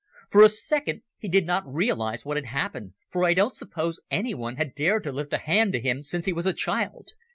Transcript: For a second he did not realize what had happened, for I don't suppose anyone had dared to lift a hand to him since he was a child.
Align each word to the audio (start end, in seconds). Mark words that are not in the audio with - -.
For 0.31 0.41
a 0.41 0.49
second 0.49 1.03
he 1.19 1.29
did 1.29 1.45
not 1.45 1.71
realize 1.71 2.25
what 2.25 2.35
had 2.35 2.47
happened, 2.47 2.93
for 3.11 3.23
I 3.23 3.35
don't 3.35 3.53
suppose 3.55 3.99
anyone 4.09 4.55
had 4.55 4.73
dared 4.73 5.03
to 5.03 5.11
lift 5.11 5.31
a 5.31 5.37
hand 5.37 5.73
to 5.73 5.79
him 5.79 6.01
since 6.01 6.25
he 6.25 6.33
was 6.33 6.47
a 6.47 6.53
child. 6.53 7.11